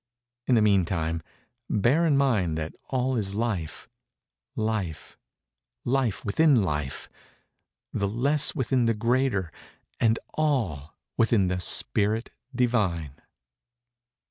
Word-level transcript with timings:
In 0.47 0.55
the 0.55 0.63
meantime 0.63 1.21
bear 1.69 2.07
in 2.07 2.17
mind 2.17 2.57
that 2.57 2.73
all 2.89 3.15
is 3.15 3.35
Life—Life—Life 3.35 6.25
within 6.25 6.63
Life—the 6.63 8.07
less 8.07 8.55
within 8.55 8.85
the 8.85 8.95
greater, 8.95 9.51
and 9.99 10.17
all 10.33 10.95
within 11.17 11.49
the 11.49 11.59
Spirit 11.59 12.31
Divine." 12.55 13.11